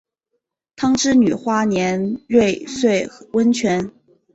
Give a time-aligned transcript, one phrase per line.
[0.75, 3.91] 汤之旅花莲瑞穗温泉